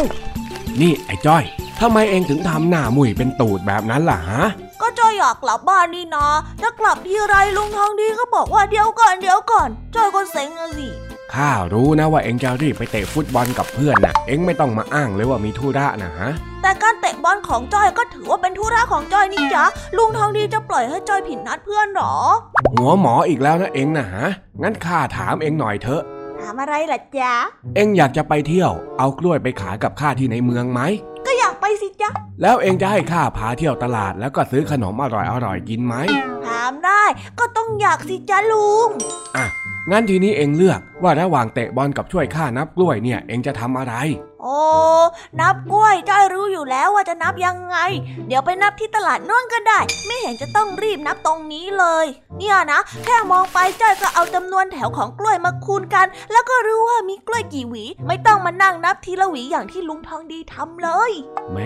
[0.81, 1.43] นี่ไอ้จ้อย
[1.81, 4.43] ทำไมเองถึงทำหน้ามุยเป็นตูดแบบนั้นล่ะฮะ
[4.81, 6.27] ก็จ้อยอยากกลับบ้านนี่นะ
[6.61, 10.87] ถ้ากลับทีไรลุงทองดีก็บอกว่าเดี๋ยวก่อนเดี๋ยวก่อนจ้อยก็เซ็งอะสิ
[11.33, 16.29] ข้ารู้นะว่าเองจะรีบไปเตะฟุตบอลกับเพื่อนน่ะเองไม่ต้องมาอ้างเลยว่ามีธุระนะฮะ
[16.61, 19.65] แต่การเตะบอลของจ้อยก็ถือว่าเป็นธุระของจ้อยนี่จ๊ะ
[19.97, 22.15] ลุงทองดีจะปล่อยให้จ้อยผิดนัดเพื่อนหรอ
[22.73, 24.27] หัวหมออีกแล้วนะเองนะฮะ
[24.61, 26.01] งั้นข้าถามเองหน่อยเถอะ
[26.39, 27.33] ถามอะไรล่ะจ๊ะ
[27.75, 31.14] เองอยากจะไปเที่ยว เอากล้วยไปขายกับข้าที่ในเมืองไหมก็อยากไปสิ
[32.05, 35.05] จ๊ะ แล้วเองจะให้ข้าพาเที่ยวตลาดแล้วก็ซื้อขนมอ
[35.45, 35.95] ร่อยๆกินไหม
[36.47, 37.03] ถามได้
[37.39, 38.89] ก็ต้องอยากสิจ๊ะลุง
[39.37, 39.45] อะ
[39.91, 43.93] งั้นทีนี้เองเลือกว่าระหว่างเตะบอลกับช่วยข้านับกล้วยเนี่ย เองจะทำอะไร
[44.47, 44.61] โอ้
[45.39, 47.77] นับกล้วยจ้อยรู้อยู่แล้วว่าจะนับยังไง
[48.27, 52.05] เดี๋ยวไปนับที่ตลาดโน่นก็ได้ ไม่เห็นจะต้องรีบนับตรงนี้เลย
[52.37, 61.11] เนี่ยนะ แค่มองไปจ้อยก็เอาจำนวนแถวของกล้วยมาคูณกัน แล้วก็รู้ว่ามีกล้วยกี่หวี ไม่ต้องมานั่งนับทีละหวีอย่างที่ลุงทองดีทำเลย
[61.51, 61.57] แหม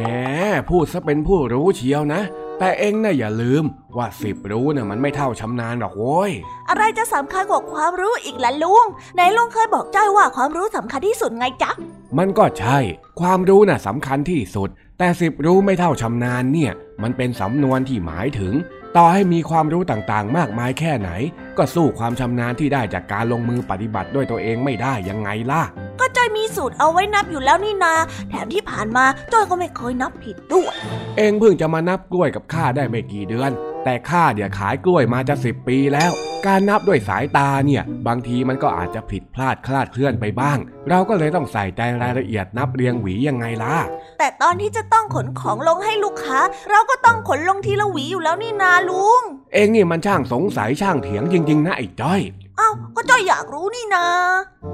[0.70, 2.22] พูดซะเป็นผู้รู้เชียวนะ
[2.60, 3.63] แต่เองน่ะอย่าลืม
[3.98, 6.32] ว่าสิบรู้น่ะมันไม่เท่าชำนาญหรอกโว้ย
[6.69, 11.72] อะไรจะสำคัญกว่าความรู้อีกล่ะลุงไหนลุงเคยบอกจ้อยว่าความรู้สำคัญที่สุดไงจ๊ะ
[12.17, 12.78] มันก็ใช่
[13.22, 16.72] ความรู้น่ะสำคัญที่สุด แต่สิบรู้ไม่เท่าชำนาญเนี่ย
[17.04, 18.54] มันเป็นสำนวนที่หมายถึง
[18.98, 21.10] ต่อให้มีความรู้ต่างๆ มากมายแค่ไหน
[21.57, 25.63] ก็สู้ความชำนาญที่ได้จากการลงมือปฏิบัติด้วยตัวเองไม่ได้ยังไงล่ะ
[25.99, 27.93] ก็จ้อยมีสูตรเอาไว้นับอยู่แล้วนี่นา
[28.29, 30.73] แถมที่ผ่านมาจ้อยก็ไม่เคยนับผิดด้วย
[31.17, 33.51] เองเพิ่งจะมานับกล้วยกับข้าได้ไม่กี่เดือน
[33.83, 36.12] แต่ข้าเดี๋ยวขายกล้วยมาจะสิบปีแล้ว
[36.47, 40.57] การนับด้วยสายตาเนี่ย บางทีมันก็อาจจะผิดพลาดคลาดเคลื่อนไปบ้าง
[40.89, 43.75] เราก็เลยต้องใส่ใจรายละเอียดนับเรียงหวียังไงล่ะ
[44.19, 49.21] แต่ตอนที่จะต้องขนของลงให้ลูกค้า เราก็ต้องขนลงทีละหวีอยู่แล้วนี่นาลุง
[49.53, 52.21] เองนี่มันช่างสงสัยช่างเถียงจริง ๆ นะไอ้จ้อย
[52.58, 54.06] เอ้าก็จ้อยอยากรู้นี่นา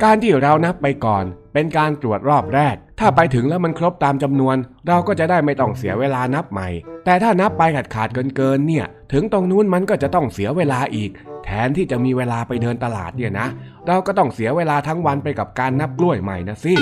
[0.04, 1.24] การที่เรานับไปก่อน
[1.54, 4.56] เป็นการตรวจรอบแรก ถ้าไปถึงแล้วมันครบตามจำนวน
[4.88, 6.68] เราก็จะได้ไม่ต้องเสียเวลานับใหม่
[7.06, 11.12] แต่ถ้านับไปขาดขาดเกินเกินๆเนี่ย ถึงตรงนู้นมันก็จะต้องเสียเวลาอีก
[11.46, 13.48] แทนที่จะมีเวลาไปเดินตลาดเนี่ยนะ
[13.88, 16.74] เราก็ต้องเสียเวลาทั้งวันไปกับการนับกล้วยใหม่นะสิ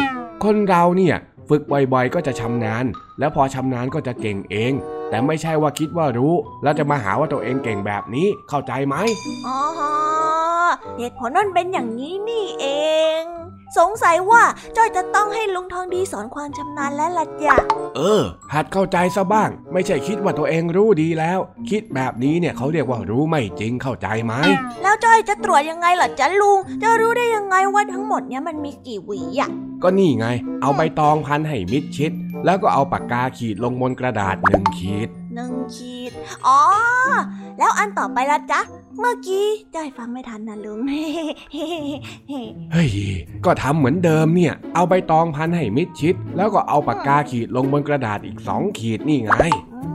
[0.43, 1.15] คนเราเนี่ย
[1.49, 2.85] ฝึกบ่อยๆ ก็จะชำนาญ
[3.19, 4.73] แล้วพอชำนาญก็จะเก่งเอง
[5.09, 6.33] แต่ไม่ใช่ว่าคิดว่ารู้
[6.63, 8.95] แล้วจะมาหาว่าตัวเองเก่งแบบนี้เข้าใจไหม
[9.47, 9.59] อ๋อ
[10.97, 12.65] เหตุผลนั่นเป็นอย่างนี้นี่เอ
[13.21, 13.23] ง
[13.77, 14.43] สงสัยว่า
[14.77, 17.55] จ้อยจะต้องให้ลุงทองดีสอนความชำนาญแล้วล่ะจ้ะ
[17.95, 24.33] เออ หัดเข้าใจซะบ้าง ไม่ใช่คิดว่าตัวเองรู้ดีแล้ว คิดแบบนี้เนี่ยเขาเรียกว่ารู้ไม่จริงเข้าใจไหม
[24.83, 29.49] แล้วจ้อยจะตรวจยังไงล่ะจ๊ะลุง จะรู้ได้ยังไงว่าทั้งหมดเนี้ยมันมีกี่หวีอะ
[29.83, 30.27] ก็นี่ไง
[30.61, 32.11] เอาใบตองพันให้มิดชิด
[32.45, 36.11] แล้วก็เอาปากกาขีดลงบนกระดาษหนึ่งขีด หนึ่งขีด
[36.47, 36.61] อ๋อ
[37.59, 38.61] แล้วอันต่อไปละจ๊ะ
[38.99, 40.79] เมื่อกี้จ้อยฟังไม่ทันนะลุง
[42.73, 42.89] เฮ้ย
[43.45, 49.31] ก็ทำเหมือนเดิมเนี่ย เอาใบตองพันให้มิดชิด แล้วก็เอาปากกาขีดลงบนกระดาษอีกสองขีดนี่ไง
[49.73, 49.89] อื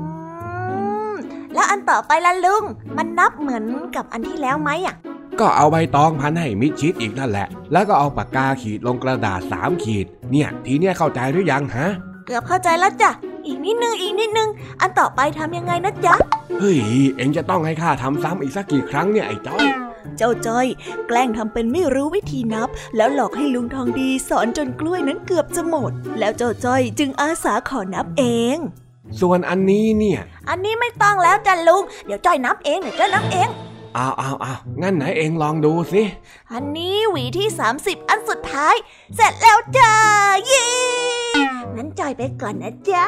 [1.13, 1.15] ม
[1.55, 2.65] แล้วอันต่อไปละลุง
[2.97, 3.65] มันนับเหมือน
[3.97, 4.97] กับอันที่แล้วไหมอะ
[5.41, 11.89] ก็เอาใบตองพันให้มิดชิดอีกนั่นแหละ แล้วก็เอาปากกาขีดลงกระดาษสามขีด เนี่ย ทีเนี้ยเข้าใจหรือยังฮะ
[12.27, 13.11] เกือบเข้าใจแล้วจ้ะ
[13.49, 14.49] อีกนิดนึงอีกนิดนึง
[14.81, 16.15] อันต่อไปทำยังไงนะจ๊ะ
[16.59, 16.79] เฮ้ย
[17.17, 19.67] เอ็งจะต้องให้ข้าทำซ้ำอีกสักกี่ครั้งเนี่ยไอ้จ้อย
[20.17, 20.67] เจ้าจ้อย
[21.09, 28.25] แกล้งทำเป็นไม่รู้วิธีนับ แล้วหลอกให้ลุงทองดีสอนจนกล้วยนั้นเกือบจะหมด แล้วเจ้าจ้อยจึงอาสาขอนับเอ
[28.55, 28.57] ง
[29.21, 33.49] ส่วนอันนี้เนี่ย อันนี้ไม่ต้องแล้วจ้ะลุง เดี๋ยวจ้อยนับเองเดี๋ยวจ้อยนับเอง
[33.97, 36.03] อ้าวอ้าวอ้าวงั้นไหนเอ็งลองดูสิ
[36.53, 38.75] อันนี้หวีที่ 30 อันสุดท้าย
[39.17, 39.95] เสร็จแล้วจ้า
[40.47, 40.69] เย้
[41.77, 43.05] งั้นจอยไปก่อนนะจ๊ะ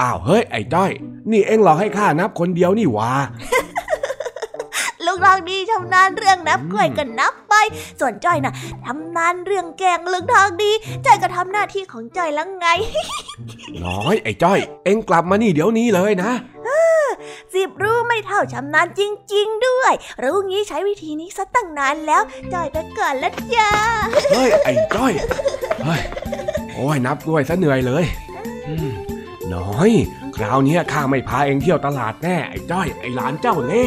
[0.00, 0.90] อ้าวเฮ้ย ไอ้จ้อย
[1.30, 3.10] นี่เอ็งหลอกให้ข้านับคนเดียวนี่หวา
[5.06, 7.54] ลุงทองดีชำนาญเรื่องนับกล้วยก็นับไป
[8.00, 8.52] ส่วนจ้อยน่ะ
[8.86, 10.70] ทำนาญเรื่องแกงลุงทองดี
[11.06, 12.66] จ้อยก็ทำหน้าที่ของจ้อยแล้วไง
[13.84, 16.32] น้อยไอ้จ้อย เอ็งกลับมานี่เดี๋ยวนี้เลยนะ
[17.54, 19.02] สิบรู้ไม่เท่าชำนาญจ
[19.34, 19.92] ริง ๆ ด้วย
[20.22, 23.70] รู้งี้ใช้วิธีนี้ซะตั้งนานแล้ว จ้อยไปก่อนละจ้า
[24.32, 25.12] เฮ้ย ไอ้จ้อย
[25.84, 26.00] เฮ้ย
[26.74, 28.04] โอ้ยนับด้วยซะเหนื่อยเลย
[28.68, 28.90] อืม
[29.54, 29.90] น้อย
[30.36, 33.86] คราวเนี้ยข้าไม่พาเอ็งเที่ยวตลาดแน่ไอ้จ้อยไอ้หลานเจ้าเล่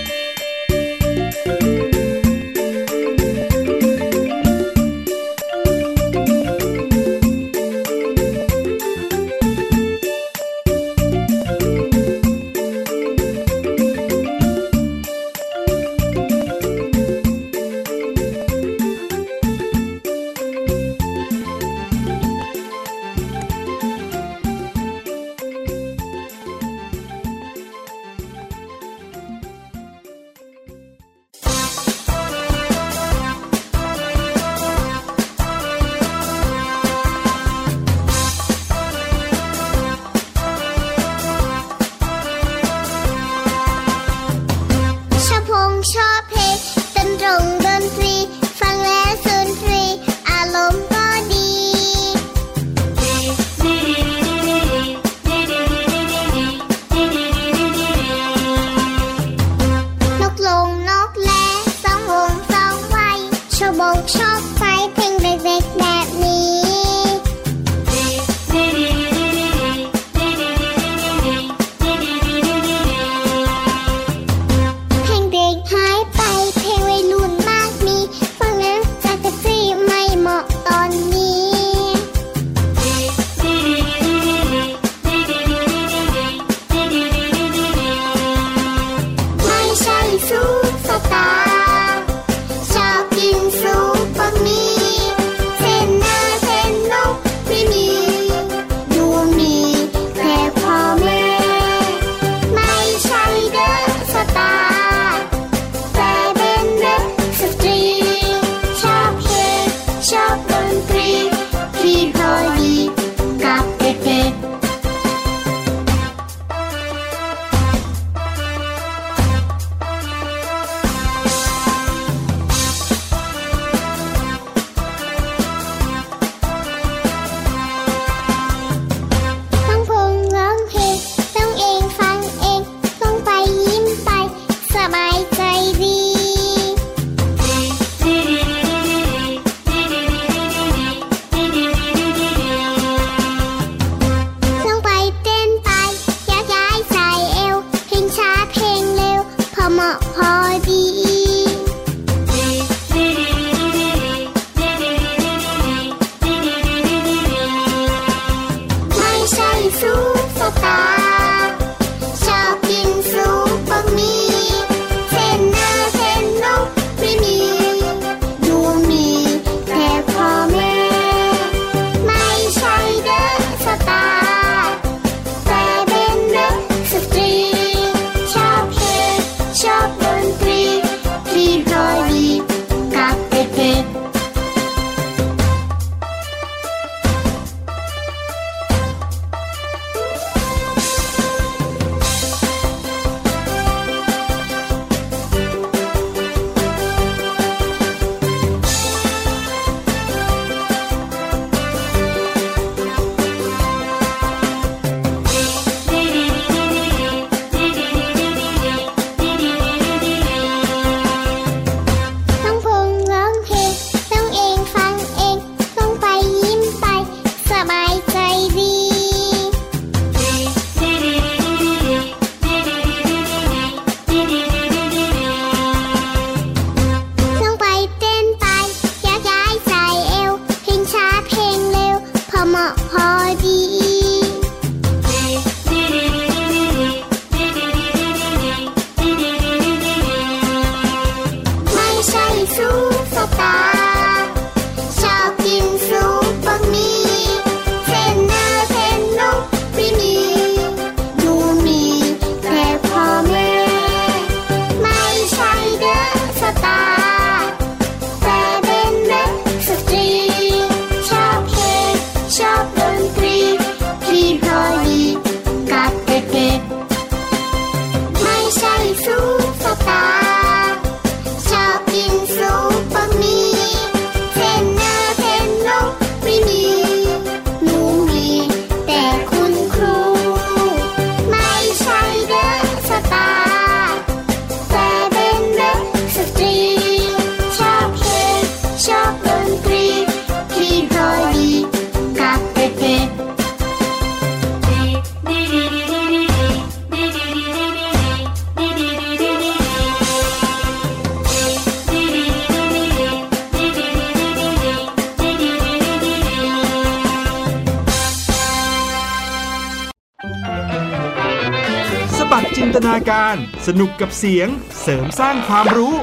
[313.67, 314.47] สนุกกับเสียง
[314.81, 315.95] เสริมสร้างความรู้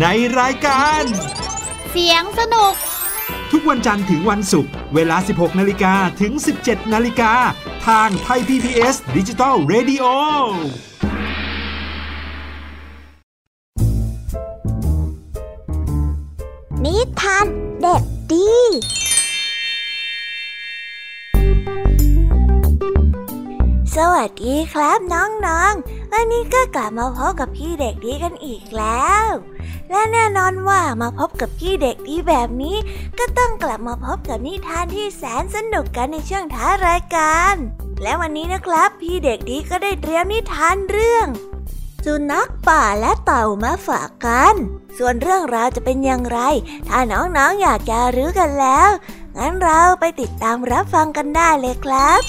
[0.00, 0.06] ใน
[0.40, 1.02] รายการ
[1.90, 2.74] เสียงสนุก
[3.52, 6.32] ทุกวันจันทร์ถึงวันศุกร์เวลา 16 นาฬิกาถึง
[6.62, 7.32] 17 นาฬิกา
[7.86, 10.04] ทางไทย PPS ดิจิตอล Radio
[16.84, 17.46] นิทาน
[17.80, 18.02] เด็ก
[18.32, 18.50] ดี
[23.96, 29.26] สวัสดีครับน้องๆ วันนี้ก็กลับมาพบกับพี่เด็กดีกันอีกแล้ว
[29.90, 32.76] และแน่นอนว่ามาพบกับพี่เด็กดีแบบนี้
[33.18, 37.54] ก็ต้องกลับมาพบกับนิทานที่แสนสนุกกันในช่วงท้ายรายการ
[38.02, 41.26] และวันนี้นะครับ พี่เด็กดีก็ได้เตรียมนิทานเรื่อง
[42.04, 44.54] สุนัขป่าและเต่ามาฝากกัน
[44.98, 46.38] ส่วนเรื่องราวจะเป็นอย่างไร
[46.88, 48.88] ถ้าน้องๆออยากจะรู้กันแล้ว
[49.36, 52.20] งั้นเราไปติดตามรับฟังกันได้เลยครับ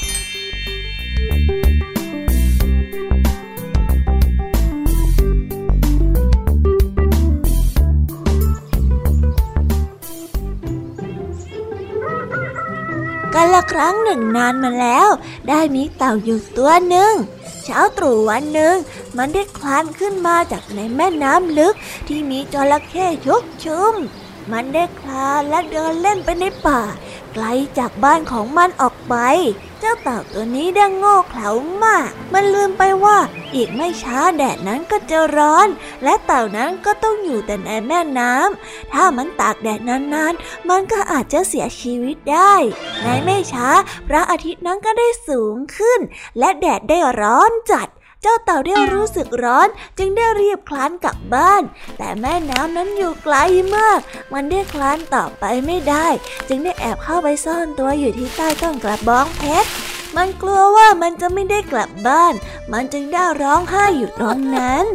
[13.40, 15.08] กันละครั้งหนึ่งนานมาแล้ว
[15.50, 17.14] ได้มีเต่าอยู่ตัวหนึ่ง
[17.64, 18.76] เช้าตรู่วันหนึ่ง
[19.18, 21.76] มันได้คลานขึ้นมาจากในแม่น้ำลึก
[22.08, 23.94] ที่มีจระเข้ชุกชุม
[24.52, 26.82] มันได้คลานและเดินเล่นไปในป่า
[27.34, 27.46] ไกล
[27.78, 29.16] จากบ้านของมันออกไป
[29.80, 31.50] เจ้าเต่าตัวนี้ดังโง่เขลา
[31.84, 33.18] มาก มันลืมไปว่า
[33.56, 35.68] อีกไม่ช้าแดดนั้นก็จะร้อน
[36.04, 42.54] และเต่านั้นก็ต้องอยู่แต่ในแม่น้ำ ถ้ามันตากแดดนานๆ มันก็อาจจะเสียชีวิตได้
[43.04, 43.70] ในไม่ช้า
[44.08, 46.00] พระอาทิตย์นั้นก็ได้สูงขึ้น
[46.40, 47.88] และแดดได้ร้อนจัด
[48.28, 49.68] จ้าเต่าได้รู้สึกร้อน
[49.98, 51.64] จึงได้รีบคลานกลับบ้าน
[51.98, 53.36] แต่แม่น้ำนั้นอยู่ไกล
[53.76, 54.00] มาก
[54.34, 56.08] มันได้คลานต่อไปไม่ได้
[56.48, 59.70] จึงได้แอบเข้าไปซ่อนตัวอยู่ที่ใต้ต้นกระบองเพชร
[60.18, 62.34] มันกลัวว่ามันจะไม่ได้กลับบ้าน
[62.74, 64.86] มันจึงได้ร้องไห้อยู่ตรงนั้น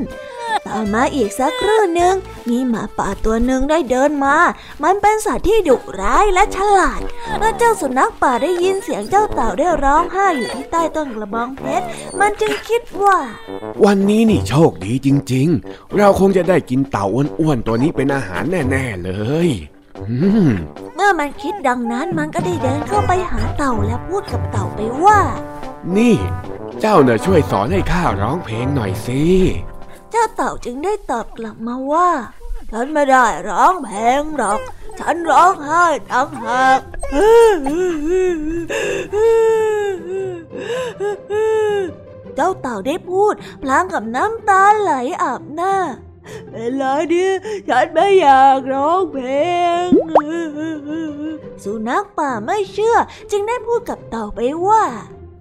[0.66, 2.14] ต่อมาอีกสักครู่หนึ่ง
[2.48, 4.36] มีหมาป่าตัวหนึ่งได้เดินมา
[4.84, 7.00] มันเป็นสัตว์ที่ดุร้ายและฉลาด
[7.38, 11.84] เมื่อเจ้าสุนัขป่าได้ยินเสียงเจ้าเต่าได้ร้องไห้อยู่ที่ใต้ต้นกระบองเพชร
[12.20, 13.18] มันจึงคิดว่า
[13.84, 17.06] วันนี้นี่โชคดีจริง ๆ เราคงจะได้กินเต่า
[17.40, 19.10] อ้วนๆตัวนี้เป็นอาหารแน่ๆเล
[19.46, 19.48] ย
[20.00, 20.16] อื
[20.48, 20.50] ม
[20.94, 25.20] เมื่อมันคิดดังนั้นมันก็ได้เดินเข้าไปหาเต่าและพูดกับเต่าไปว่า
[25.96, 26.16] นี่
[26.80, 29.22] เจ้าเน่ะช่วยสอนให้ข้าร้องเพลงหน่อยสิ
[30.14, 32.10] เจ้าเต่าจึงได้ตอบกลับมาว่า
[32.70, 34.60] ฉันไม่ได้ร้องเพลงหรอก
[35.00, 36.80] ฉันร้องไห้ต่างหาก
[42.34, 44.92] เจ้าเต่าได้พูด พลางกับน้ำตาไหล
[45.22, 45.74] อาบหน้า
[46.50, 47.26] เป็นไรดิ
[47.68, 49.28] ฉันไม่อยากร้องเพล
[49.84, 49.86] ง
[51.64, 52.96] สุนัขป่าไม่เชื่อ
[53.30, 54.84] จึงได้พูดกับเต่าไปว่า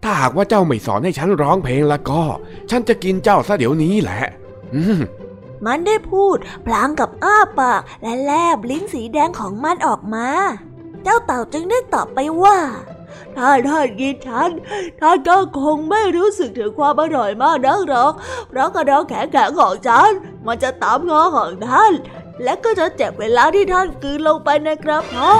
[0.03, 2.21] ถ้าหากว่าเจ้าไม่สอนให้ฉันร้องเพลงแล้วก็
[2.69, 4.23] ฉันจะกินเจ้าซะเดี๋ยวนี้แหละ
[5.65, 10.27] มันได้พูดพลางกับอ้าปากและแลบลิ้นสีแดงของมันออกมา
[11.03, 12.57] เจ้าเต่าจึงได้ตอบไปว่า
[13.37, 14.49] ถ้าท่านกินฉัน
[14.99, 18.13] ท่านก็คงไม่รู้สึกถึงความอร่อยมากนักหรอก
[18.49, 20.09] เพราะกระดองแข็งๆของฉัน
[20.45, 21.91] มันจะตามงอของท่าน
[22.43, 25.39] และก็จะเจ็บเวลาที่ท่านกืนลงไปในกระเพาะ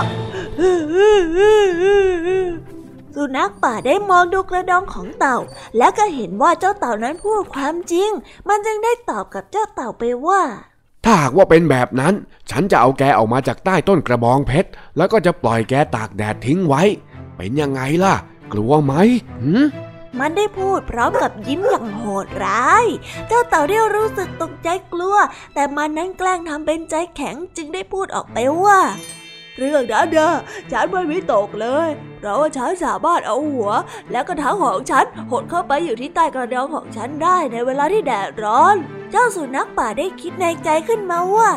[3.16, 5.38] สุนัขป่าได้มองดูกระดองของเต่า
[5.78, 8.10] และก็เห็นว่าเจ้าเต่านั้นพูดความจริง
[8.48, 10.42] มันจึงได้ตอบกับเจ้าเต่าไปว่า
[11.06, 12.14] ถ้าหากว่าเป็นแบบนั้น
[12.52, 16.84] ฉันจะเอาแกออกมาจากใต้ต้นกระบองเพชร แล้วก็จะปล่อยแกตากแดดทิ้งไว้
[17.36, 18.16] ไปเป็นยังไงล่ะ
[18.54, 18.94] กลัวไหม
[19.42, 19.64] หืม
[20.20, 22.86] มันได้พูดพร้อมกับยิ้มอย่างโหดร้าย
[23.28, 25.16] เจ้าเต่าได้รู้สึกตกใจกลัว
[25.54, 28.80] แต่มันนั้นแกล้งทำเป็นใจแข็งจึงได้พูดออกไปว่า
[29.62, 30.32] เรื่องนั้นเด้อ
[30.72, 31.90] ฉันไม่มีตกเลย
[32.20, 33.72] เพราะว่าฉันสามารถเอาหัว
[34.12, 38.76] และกระถางของฉันหดเข้าไปอยู่ที่ใต้กระดองของฉันได้ในเวลาที่แดดร้อน
[39.12, 41.50] เจ้าสุนัขป่าได้คิดในใจขึ้นมาว่า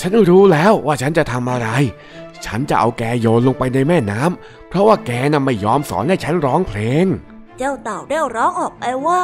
[0.00, 1.68] ฉันรู้แล้วว่าฉันจะทำอะไร
[2.44, 7.06] ฉันจะเอาแกโยนลงไปในแม่น้ำเพราะว่าแกน่ะไม่ยอมสอนให้ฉันร้องเพลง
[7.58, 9.22] เจ้าเต่าได้ร้องออกไปว่า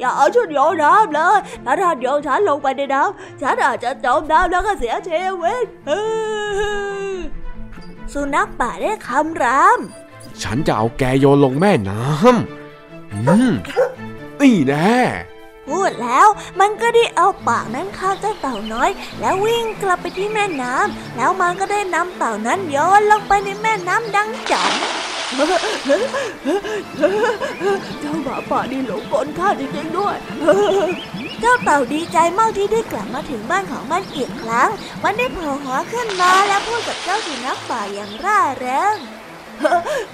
[0.00, 6.02] อย่าเอาฉันโยนน้ำเลย ถ้าท่านโยนฉันลงไปในน้ำฉันอาจจะจมน้ำแล้วก็เสียชีวิตเฮ้
[7.06, 7.14] ย
[8.12, 9.80] สุนัขป่าได้คำราม
[10.42, 13.52] ฉันจะเอาแกโยนลงแม่น้ำอืม
[14.40, 14.98] นี่แน่
[15.68, 16.26] พูดแล้ว
[16.60, 18.90] มันก็ได้เอาปากนั้นคาบเจ้าเต่าน้อย
[19.20, 24.72] แล้ววิ่งกลับไปที่แม่น้ำแล้วมันก็ได้นำเต่านั้นโยนลงไปในแม่น้ำดังจ่อง
[28.00, 30.16] เจ้าหมาป่านี่หลงกลข้าจริงๆด้วย
[31.40, 34.70] เจ้าเต่าดีใจมากที่ได้กลับมาถึงบ้านของมันอีกครั้ง
[35.02, 38.96] มันได้โผล่หัวขึ้นมาแล้วพูดกับเจ้าสุนัขป่าอย่างร่าเริง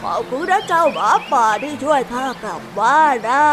[0.02, 3.44] ขอบคุณนะเจ้าหมาป่าที่ช่วยข้ากลับบ้านนะ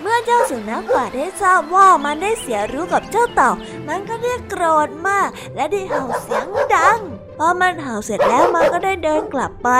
[0.00, 3.52] เมื่อเจ้าสุนัขป่าได้ทราบว่ามันได้เสียรู้กับเจ้าเต่า
[3.88, 6.98] มันก็ได้โกรธมาก และได้เห่าเสียงดัง
[7.38, 9.70] พอมันเห่าเสร็จแล้วมันก็ได้เดินกลับไป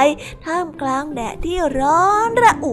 [0.44, 2.72] ท่ามกลางแดดที่ร้อนระอุ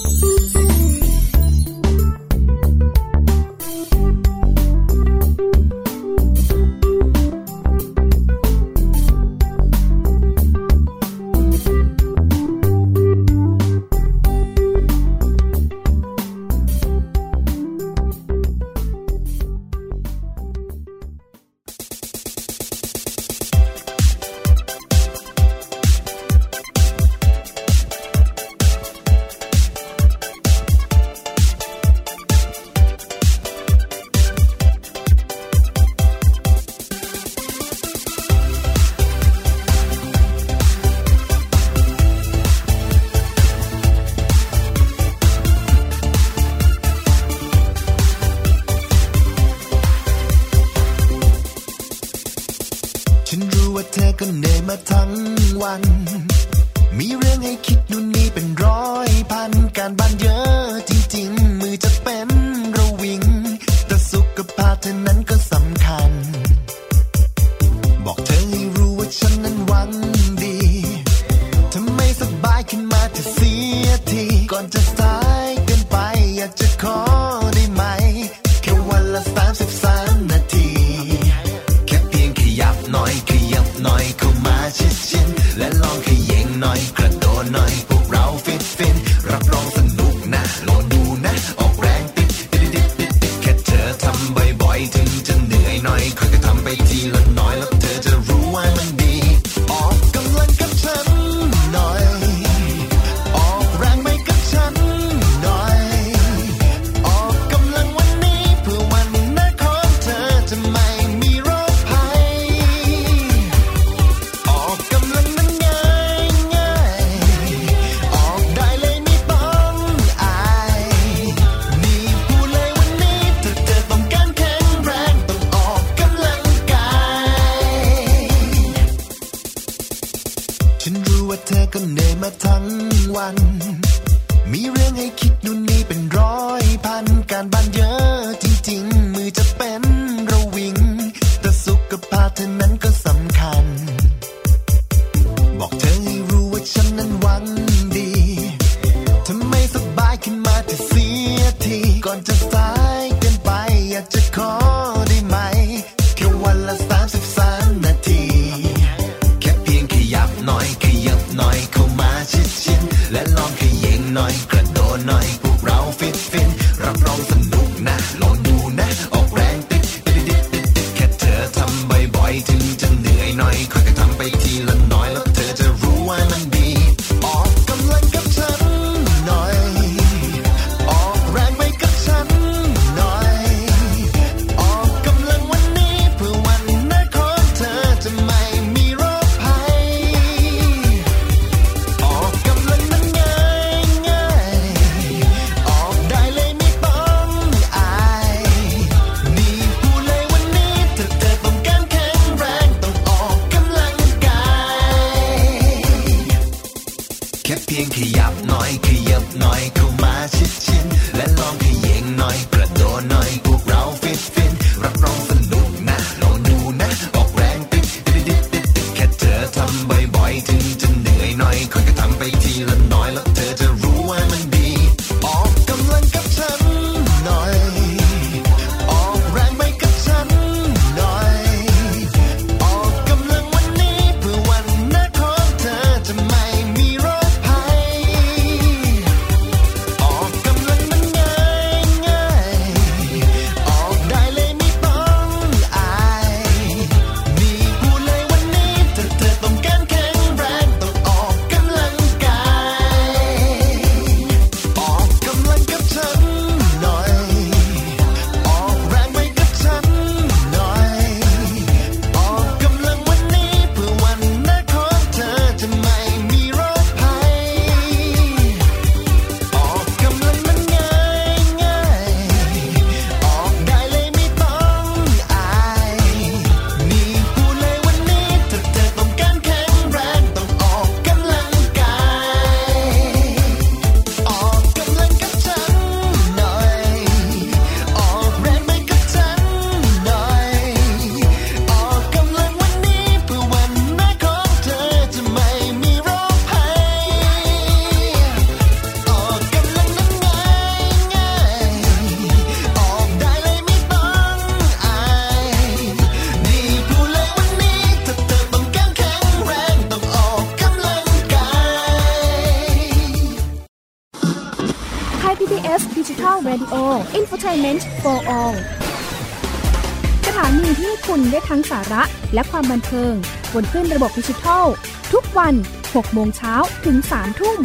[322.33, 323.13] และความบันเทิง
[323.53, 324.65] บนขึ้นระบบดิจิทัล
[325.13, 325.53] ทุกวัน
[325.85, 326.53] 6 โมงเช้า
[326.85, 327.59] ถึง 3 ทุ่ม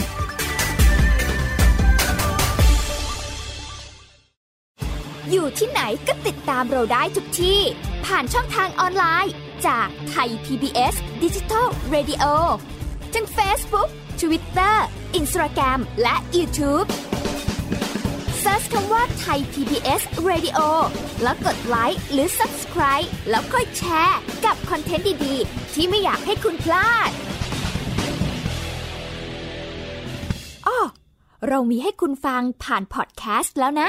[5.31, 7.61] อยู่ที่ไหนก็ติดตามเราได้ทุกที่
[8.07, 9.33] ผ่านช่องทางออนไลน์
[9.67, 12.25] จากไทย PBS Digital Radio
[13.15, 13.89] ทั้ง Facebook
[14.21, 14.77] Twitter
[15.19, 16.89] Instagram และ YouTube
[18.43, 20.59] Search คำว่าไทย PBS Radio
[21.23, 22.66] แล้วกดไลค์หรือ Subscribe
[23.31, 27.11] แล้วค่อยแชร์ กับคอนเทนต์ดี ๆ ที่ไม่อยากให้คุณพลาด
[30.67, 30.79] อ้อ
[31.49, 33.89] เรามีให้คุณฟังผ่านพอดแคสต์แล้วนะ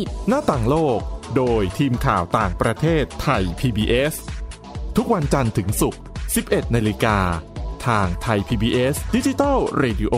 [0.27, 0.99] หน้าต่างโลก
[1.35, 4.15] โดยทีมข่าวต่างประเทศไทย PBS
[4.97, 6.01] ทุกวันจันทร์ถึงศุกร์
[6.37, 7.17] 11 นาฬิกา
[7.87, 10.15] ทางไทย PBS ดิจิตอล Radio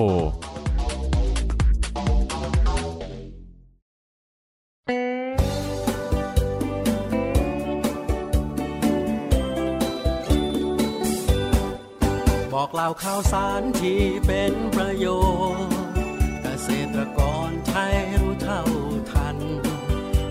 [12.53, 15.05] บอกเล่าข่าวสารที่เป็นประโย
[15.65, 15.72] ชน์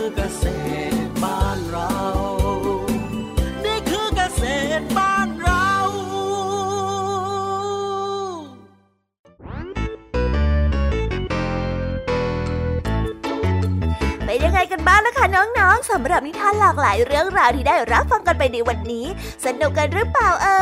[14.71, 19.05] กันบ้างนะคะน้องๆสำหรับนิทานหลากหลายเรื่องราวที่ได้รับฟังกันไปในวันนี้
[19.45, 20.61] สนุกกันหรือเปล่าเอ่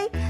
[0.00, 0.02] ย